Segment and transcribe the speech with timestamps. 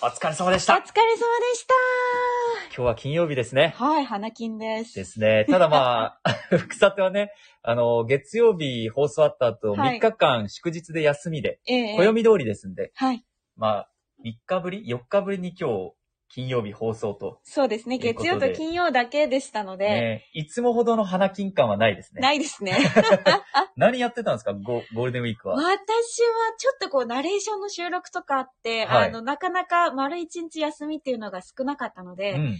[0.00, 0.84] お疲れ様でしお疲れ様た。
[0.84, 0.86] で
[1.56, 1.74] した。
[2.66, 3.74] 今日は金曜日ですね。
[3.76, 4.94] はい、花金です。
[4.94, 5.44] ですね。
[5.50, 6.36] ただまあ、
[6.68, 7.32] 草手はね、
[7.62, 13.24] あの、月曜日放送あった後、はい3日間祝日で休みで、ええ暦通りですんで、はい。
[13.56, 13.90] まあ、
[14.24, 15.92] 3日ぶり ?4 日ぶりに今日、
[16.30, 17.98] 金曜日放送と、そうですね。
[17.98, 22.20] 月曜と金曜だけでしたので、ね、いつもほどの花金感はないですね。
[22.20, 22.76] ないですね。
[23.76, 24.52] 何やってたんですか？
[24.52, 25.54] ゴゴールデンウィークは。
[25.54, 25.72] 私は
[26.58, 32.58] ちょっとこう、ナレーションの収録とかあって、はいあの、なかなか丸一日休みっていうのが少なかったので、うん。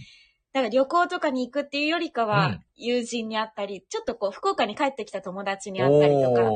[0.51, 6.49] だから旅行とかに行くっていうよりかは、うん友人に会ったり、ちょっとこう、福岡に帰ってきた友達に会ったりとか、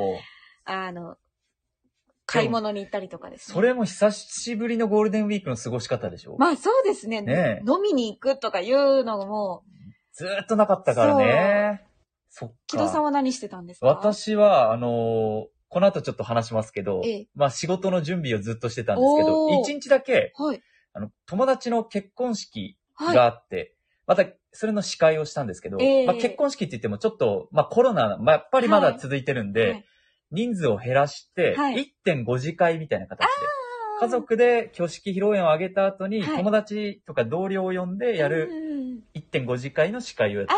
[0.64, 1.18] あの、
[2.26, 3.54] 買い物に行ったりとかですね。
[3.54, 9.64] それも久しぶりのゴールデンウィークの過ごし方でしょ、まあそうですねねえ飲みに行くとかいうのも、
[10.14, 11.86] ずーっとなかったからね。
[12.30, 12.56] そっか。
[12.68, 13.88] 木戸さんは何してたんですか？
[13.88, 20.62] 私は、あのーこの後ちょっと話しますけど、ええまあ仕事の準備をずっとしてたんですけど、一日だけ、はい。
[20.94, 23.16] あの、友達の結婚式はい。
[23.16, 29.86] があって、また、それの司会をしたんですけど、ええまあ結婚式って言ってもちょっと、まあコロナ、まあやっぱりまだ続いてるんで、はい
[30.34, 33.26] 人数を減らして、はい1.5次会みたいな形で、
[34.02, 40.54] 家族で挙式披露宴を挙げた後に、はい友達とか同僚を呼んでやるうん1.5次会の司会をやって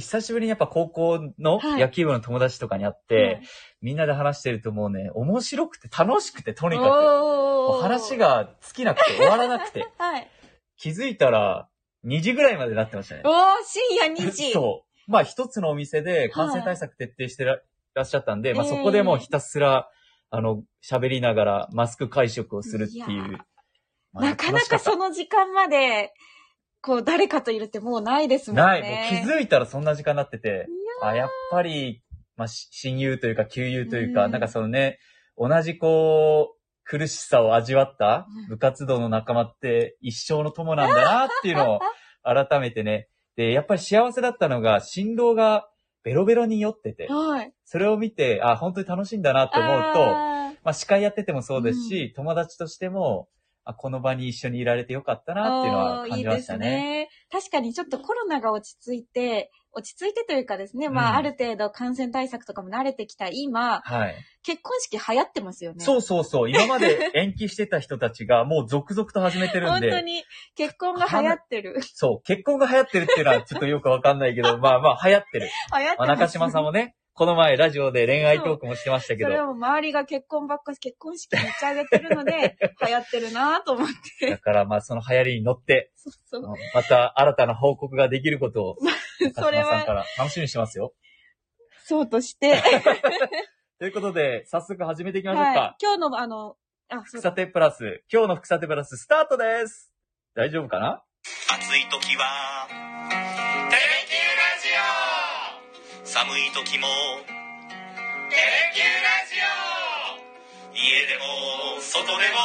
[0.00, 2.96] 久しぶりにやっぱ高校のはい野球部の友達とかに会っあ。
[3.08, 3.40] て、
[3.80, 7.82] みんなで話してるともうね、面白くて楽しくて、とにかく。
[7.82, 8.16] 話。
[8.16, 10.28] が尽きなくて、終わらなくて、 はい。
[10.76, 11.68] 気づいたら
[12.06, 13.28] 2時ぐらいまでなってましたねお。
[13.28, 13.32] ー、
[13.64, 14.52] 深夜2時。
[14.52, 15.10] そう。
[15.10, 17.58] まあ一つのお店で感染対策徹底してら
[17.98, 18.70] らっしゃったんで、まあええ。
[18.70, 19.88] そこでもうひたすら、
[20.30, 23.38] あの、喋りながらマスク会食をするっていう。
[24.12, 26.12] まあなかなかその時間まで、
[26.80, 28.62] こう、誰かといるってもうないですもんね。
[28.62, 30.66] ない、もう気づいたらそんな時間になってて、
[31.02, 32.02] あ、やっぱり、
[32.36, 34.30] まあ、し親友というか、旧友というか、うん。
[34.30, 34.98] なんかそのね、
[35.36, 38.48] 同じこう、苦しさを味わったうん。
[38.48, 41.80] 部活動の仲間って一生の友なんだなっていうのを
[42.22, 43.08] 改めてね。
[43.36, 45.68] で、やっぱり幸せだったのが、振動が
[46.08, 47.52] ベロベロに酔ってて、はい。
[47.66, 53.28] それを見て、あ、本当に楽しいんだなって思うと、あまあ、司会やっててもそうですし、友達としても、
[53.68, 56.66] あ、この場に一緒にいられてよかったーなっていうのは感じましたね。
[56.66, 57.08] いいね。
[57.30, 64.14] 確かにちょっとコロナが落ち着いて、落ち着いてというかですね、まあ、うんある程度感染対策とかも慣れてきた今、はい。
[64.42, 65.84] 結婚式流行ってますよね。
[65.84, 66.50] そうそうそう。
[66.50, 69.90] 今まで延期してた人たちがもう続々と始めてるんで。
[69.90, 70.24] 本当に
[70.56, 71.76] 結婚が流行ってる。
[71.82, 75.50] そう、結婚が流行ってるっていうのはちょっとよくわかんないけど、まあまあ流行ってる。
[75.70, 76.08] まあ、流行ってます。
[76.08, 82.56] 中島さんもね、この前ラジオで恋愛トークもしてましたけど、それはもう周りが結婚ばっかり、結婚式めっちゃ上げてるので、
[82.86, 83.88] 流行ってるなと思っ
[84.20, 84.30] て。
[84.30, 86.54] だからまあその流行りに乗って、そうそう。
[86.74, 88.76] また新たな報告ができることを、
[89.20, 90.94] 中 それ島さんかは、ら楽しみにしてますよ。
[91.82, 92.62] そうとして。
[93.80, 95.76] ということで、早速始めていきましょうはいか。。
[95.82, 96.56] 今日の、あの、
[96.88, 99.92] あ、そう草手プラス、今日の草手プラススタートです
[100.36, 101.02] 大丈夫かな？
[101.50, 102.68] 暑い時は
[106.18, 106.88] 「寒い時も
[107.22, 108.42] 「テレ
[108.74, 112.42] キューラジオ」家でも外でも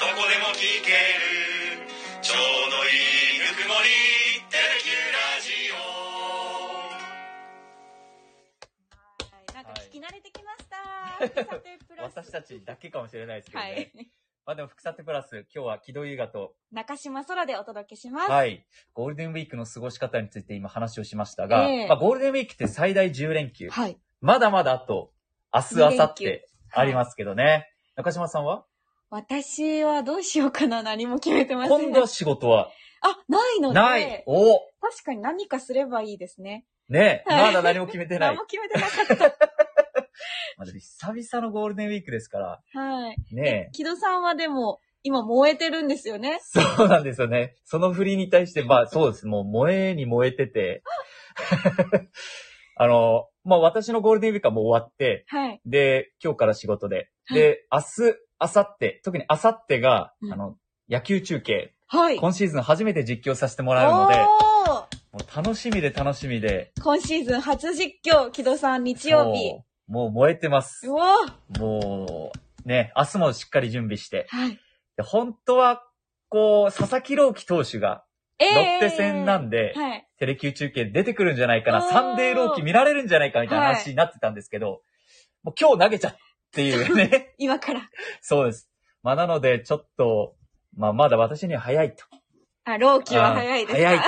[0.00, 1.76] どこでも聞ける。
[2.22, 2.36] ちょう
[2.70, 2.88] どい
[3.36, 3.90] いぬくもり
[4.48, 5.74] 「テレキューラジオ」
[9.28, 10.76] はいなんか聞き慣れてきました。
[11.18, 12.16] さてプラス。
[12.16, 13.70] 私たちだけかもしれないですけどね。
[13.70, 13.92] はい。
[14.44, 18.30] まあでも、草手プラス、今日は木戸優雅と、中島空でお届けします。
[18.30, 18.66] はい。
[18.92, 23.68] ゴールデンウィークの過ごし方について今話をしましたが、ええまあ、ゴールデンウィークって最大10連休。
[23.70, 23.96] はい。
[24.20, 25.12] まだまだあと、
[25.54, 26.40] 明日、明二連休後日
[26.72, 27.68] ありますけどね。
[27.94, 28.64] 中島さんは？
[29.10, 30.82] 私はどうしようかな。
[30.82, 31.80] 何も決めてません。
[31.80, 32.68] 今度は仕事は？
[33.00, 33.74] あ、ないので。
[33.74, 34.24] ない。
[34.26, 36.64] お確かに何かすればいいですね。
[36.88, 38.46] ねえ、はいまだ何も決めてない 何も。
[38.46, 39.36] 決めてなかっ
[40.56, 42.80] まあ、でも久々のゴールデンウィークですから、た。
[42.80, 43.16] はい。
[43.32, 43.70] ねえ。
[43.72, 46.38] 木戸さんはでも、今燃えてるんですよね？
[46.46, 47.56] そうなんですよね。
[47.64, 49.26] その振りに対して、まあそうです。
[49.26, 50.82] もう燃えに燃えてて。
[52.76, 55.60] あの、まあ私のゴールデンウィークはもう終わって、はい。
[55.66, 56.96] で、今日から仕事で。
[56.96, 57.84] はいで、明日、
[58.40, 60.56] 明後日、特に明後日が、うんあの、
[60.88, 62.16] 野球中継、はい。
[62.16, 69.60] 今シーズン初めて実況させてもらうので、もう楽しみで楽しみで、今シーズン初実況、木戸さん日曜日。
[69.92, 70.90] もう燃えてますう。
[71.60, 72.32] も
[72.64, 74.26] う、ね、明日もしっかり準備して。
[74.30, 74.58] はい。
[74.96, 75.84] で本当は、
[76.30, 78.02] こう、佐々木朗希投手が、
[78.38, 80.08] えロッテ戦なんではい。
[80.18, 84.80] テレキュー中継出てくるんじゃないかな、サンデー朗希見られるんじゃないかみたいな話になってたんですけど、
[85.42, 86.16] もう今日投げちゃっ
[86.52, 87.34] ていうね。
[87.36, 87.82] 今から。
[88.22, 88.70] そうです。
[89.02, 90.36] まあなので、ちょっと、
[90.74, 92.04] まあまだ私には早いと。
[92.64, 93.88] あ、老期は早いですか？
[93.88, 94.04] 早いと。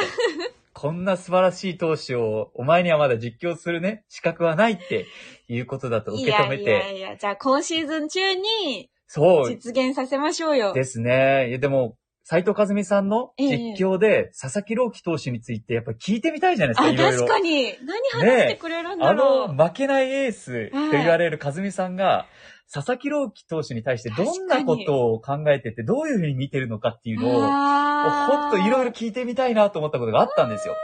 [0.85, 5.07] こんな素晴らしい投手を、お前にはまだ実況するね、資格はないって
[5.49, 10.75] いうことだと受け止めて、いやいやいや、じゃあ今シーズン中にそう実現させましょうよ。
[10.75, 11.49] ですね。
[11.49, 17.33] いやでも、斉藤和美さんの実況で、佐々木朗希投手についてやっぱり聞いてみたいじゃないですか、あ、いろいろ確。
[17.33, 17.75] かに。
[18.13, 19.55] 何話してくれるんだあろう。
[19.55, 22.27] の、負けないエースと言われる和美さんが、
[22.73, 30.75] 佐々木朗希投手に対してどんなことを考えてて、どういうふうに見てるのかっていうのを、ほんといろいろ聞いてみたいなと思ったことがあったんですよ。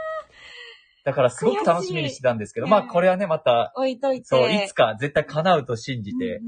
[1.03, 4.25] だからすごく楽しみにしてたんですけど、まあこれはね、また、置いといて。
[4.25, 6.41] そう、いつか絶対叶うと信じて、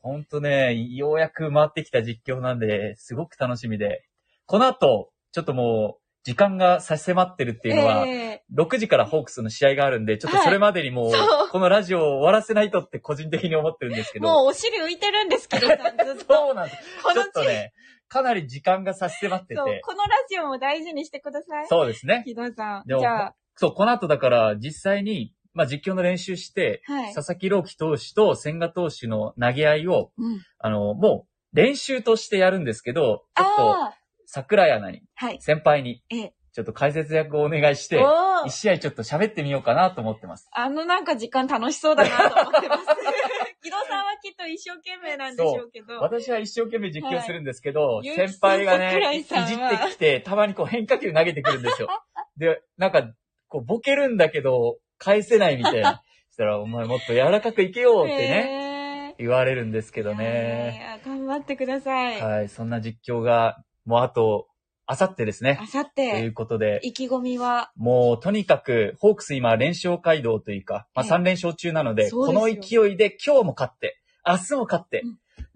[0.00, 4.04] ほんとね、ようやく回ってきた実況なんで、すごく楽しみで、
[4.46, 11.12] この後、ちょっともう、時間が差し迫ってるっていうのは、え6時からホークスの試合があるんで、ちょっとそれまでにもう、
[11.50, 14.28] このラジオを終わらせないとって個人的に思ってるんですけど。
[14.28, 16.34] えもうお尻浮いてるんですけどさ、ずっと。
[16.34, 17.02] そうなんです。
[17.02, 17.72] このちょっとね、
[18.08, 19.56] かなり時間が差し迫ってて。
[19.56, 19.70] この
[20.04, 21.66] ラジオも大事にしてください。
[21.68, 22.22] そうですね。
[22.26, 22.84] 木戸さん。
[22.86, 27.14] じゃあ、そう、この後だから実際に、まあ実況の練習して、はい。
[27.14, 30.40] 佐々木朗希投手と千賀投手の投げ合いを、うん。
[30.58, 33.97] あの、もう練習としてやるんですけど、ちょっと
[34.30, 35.40] 桜井アナに、はい。
[35.40, 36.34] 先輩に、ええ。
[36.52, 40.48] ちょっと解説役をお願いして、おー一試合ちょっと喋ってみようかなと思ってます。
[40.52, 42.84] あのなんか時間楽しそうだなと思ってます。
[43.62, 45.98] 木戸さんはきっと一生懸命なんでしょうけど。
[46.00, 51.88] 私は一生懸命実況するんですけど、はい先輩が桜ね、いじ井さんはってきて、たまにこう変化球投げてくるんですよ。
[52.36, 53.10] で、なんか、
[53.48, 56.02] こうボケるんだけど、返せないみたいな。
[56.28, 61.00] そしたら、お前もっと柔らかくいけよってね、ね言われるんですけどね。
[61.04, 62.20] 頑張ってください。
[62.20, 64.46] はい、そんな実況が、もうあと、
[64.84, 65.58] あさってですね。
[65.62, 65.66] あ。
[65.66, 71.10] さっといて、うことで、意気込みは、もうとにかく、ホークス今連勝街道というか、まあええ。
[71.10, 72.82] 3連勝中なので、こそうですよ。
[72.82, 75.02] の勢いで今日も勝って、明日も勝って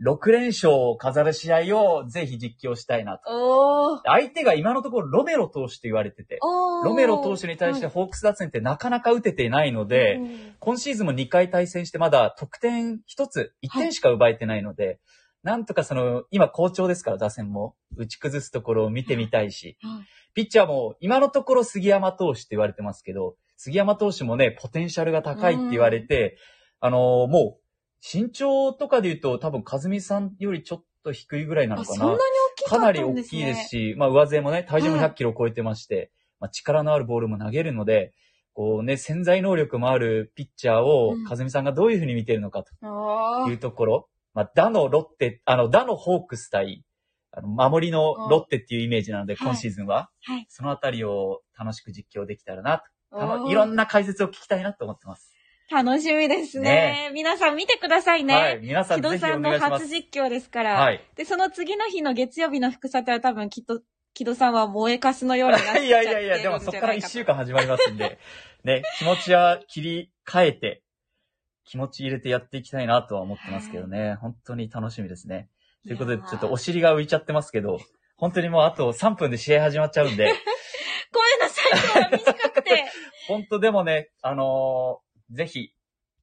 [0.01, 3.23] うん、6連勝を飾る試合をぜひ実況したいなと。
[3.31, 4.01] おー。
[4.05, 6.85] 相手が今のところロメロ投手と言われてて、おー。
[6.85, 15.01] ロメロ投手に対してホークス打線ってなかなか打てていないので、うん今シーズンも2回対戦してまだ得点1つ、1点しか奪えてないので、
[15.43, 20.07] なんとかその、今好調ですから打線も、打ち崩すところを見てみたいし、はい。
[20.35, 26.39] ピッチャーも今のところ杉山投手って言われてますけど、杉山投手もね、ポテンシャルが高いって言われて、
[26.81, 27.63] あのーもう、
[28.03, 31.97] 身長とかで言うと多分、和美さんよりちょっと低いぐらいなのあ、かな。
[31.97, 32.19] そんなに。
[32.19, 35.07] 大きかかったなんり大きいですし、まあ上背もね、体重もはい。
[35.07, 36.11] 100キロ超えてまして、
[36.41, 38.13] まあ力のあるボールも投げるので、
[38.55, 46.85] こうね、潜在能力もあるピッチャーをうん、和美さんがどういうふうに見てるのかというところ、まあ、打のロッテ、あの、打のホークス対、
[47.33, 50.47] あの、守りのロッテっていうイメージなので、はい今シーズンは、はい。
[50.49, 55.33] そのあたりを楽しく実況できたらなと、いろんな解説を聞きたいなと思ってます。
[55.71, 57.09] 楽しみですね。
[57.09, 58.35] ね皆さん見てくださいね。
[58.35, 59.59] はい、皆さん木戸さんの。
[59.59, 60.75] 初実況ですから。
[60.75, 61.01] はい。
[61.17, 63.81] で、その次の日の月曜日の副査定は多分きっと、
[64.15, 68.19] 木戸さんは燃えかすのようになっちゃってるんいじゃやいやいや、でもそこから一週間始まりますんで、
[68.65, 70.83] ね、気持ちは切り替えて、
[71.65, 75.49] 気持ち入れてやっていきたいなとは思ってますけどね、本当に楽しみですね。
[75.85, 77.79] ということで、ちょっとお尻が浮いちゃってますけど、
[78.17, 80.33] 本当にもうあと3分で試合始まっちゃうんで、
[81.13, 82.85] ごめんなさい、今日は短くて。
[83.29, 85.73] 本当でもね、あのーぜひ、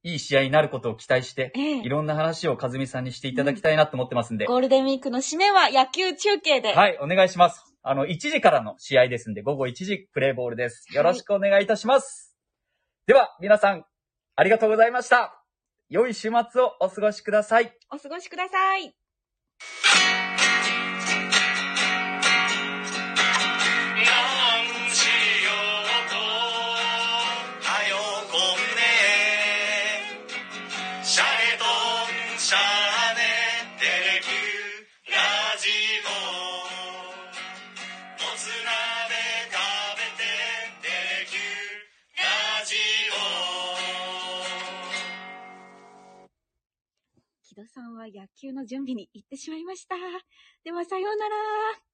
[0.02, 6.72] いい試合になることを期待して、ええいろんな話を和美さんにしていただきたいなと思ってますんで、ゴールデンウィークの締めは野球中継で。
[6.72, 7.74] はい、お願いします。
[7.82, 10.86] あの、1時からの試合ですんで、午後1時プレイボールです。
[10.94, 12.36] よろしくお願いいたします。
[13.06, 13.84] では、皆さん、
[14.40, 15.44] ありがとうございました。
[15.90, 17.76] 良い週末をお過ごしください。
[17.92, 18.94] お過ごしください。
[48.20, 49.96] 野球の準備に行ってしまいました。
[50.62, 51.89] では、さようなら。